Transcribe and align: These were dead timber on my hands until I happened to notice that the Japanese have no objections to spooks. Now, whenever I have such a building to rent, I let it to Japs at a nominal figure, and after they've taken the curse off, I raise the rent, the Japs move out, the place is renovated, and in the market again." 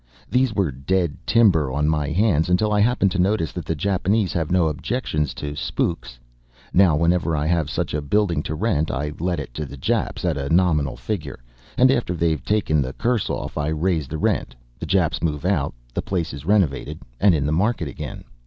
These 0.31 0.51
were 0.55 0.71
dead 0.71 1.15
timber 1.27 1.71
on 1.71 1.87
my 1.87 2.09
hands 2.09 2.49
until 2.49 2.71
I 2.73 2.79
happened 2.79 3.11
to 3.11 3.19
notice 3.19 3.51
that 3.51 3.65
the 3.65 3.75
Japanese 3.75 4.33
have 4.33 4.49
no 4.51 4.67
objections 4.67 5.35
to 5.35 5.55
spooks. 5.55 6.17
Now, 6.73 6.95
whenever 6.95 7.35
I 7.37 7.45
have 7.45 7.69
such 7.69 7.93
a 7.93 8.01
building 8.01 8.41
to 8.45 8.55
rent, 8.55 8.89
I 8.89 9.11
let 9.19 9.39
it 9.39 9.53
to 9.53 9.77
Japs 9.77 10.25
at 10.25 10.37
a 10.39 10.49
nominal 10.49 10.97
figure, 10.97 11.37
and 11.77 11.91
after 11.91 12.15
they've 12.15 12.43
taken 12.43 12.81
the 12.81 12.93
curse 12.93 13.29
off, 13.29 13.59
I 13.59 13.67
raise 13.67 14.07
the 14.07 14.17
rent, 14.17 14.55
the 14.79 14.87
Japs 14.87 15.21
move 15.21 15.45
out, 15.45 15.75
the 15.93 16.01
place 16.01 16.33
is 16.33 16.47
renovated, 16.47 16.97
and 17.19 17.35
in 17.35 17.45
the 17.45 17.51
market 17.51 17.87
again." 17.87 18.23